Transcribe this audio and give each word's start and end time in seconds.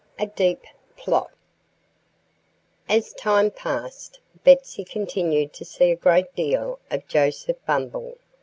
XIV 0.17 0.23
A 0.23 0.25
DEEP 0.35 0.63
PLOT 0.97 1.31
AS 2.89 3.13
time 3.13 3.51
passed, 3.51 4.19
Betsy 4.43 4.83
continued 4.83 5.53
to 5.53 5.63
see 5.63 5.91
a 5.91 5.95
great 5.95 6.33
deal 6.33 6.79
of 6.89 7.07
Joseph 7.07 7.63
Bumble. 7.67 8.17